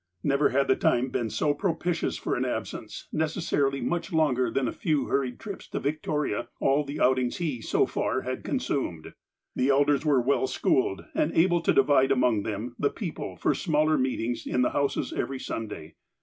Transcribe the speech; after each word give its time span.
Never 0.23 0.49
had 0.49 0.67
the 0.67 0.75
time 0.75 1.09
been 1.09 1.29
so 1.29 1.53
propitious 1.53 2.17
for 2.17 2.35
an 2.35 2.43
absence, 2.43 3.07
necessarily 3.13 3.81
much 3.81 4.11
longer 4.11 4.49
than 4.49 4.65
the 4.65 4.71
few 4.71 5.05
hurried 5.05 5.39
trips 5.39 5.67
to 5.67 5.79
Victoria, 5.79 6.47
all 6.59 6.83
the 6.83 6.99
outings 6.99 7.37
he, 7.37 7.61
so 7.61 7.85
far, 7.85 8.21
had 8.21 8.43
consumed. 8.43 9.13
The 9.55 9.69
elders 9.69 10.03
were 10.03 10.19
well 10.19 10.47
schooled, 10.47 11.05
and 11.13 11.31
able 11.37 11.61
to 11.61 11.71
divide 11.71 12.11
among 12.11 12.41
them 12.41 12.75
the 12.79 12.89
people 12.89 13.35
for 13.35 13.53
smaller 13.53 13.95
meetings 13.95 14.47
in 14.47 14.63
the 14.63 14.71
houses 14.71 15.13
every 15.13 15.37
Sunday. 15.39 15.93